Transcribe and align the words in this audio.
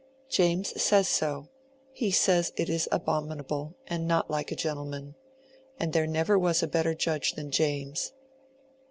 "James 0.29 0.81
says 0.81 1.07
so. 1.07 1.49
He 1.93 2.09
says 2.09 2.53
it 2.57 2.69
is 2.69 2.89
abominable, 2.91 3.75
and 3.85 4.07
not 4.07 4.31
like 4.31 4.51
a 4.51 4.55
gentleman. 4.55 5.13
And 5.79 5.93
there 5.93 6.07
never 6.07 6.39
was 6.39 6.63
a 6.63 6.67
better 6.67 6.95
judge 6.95 7.33
than 7.33 7.51
James. 7.51 8.11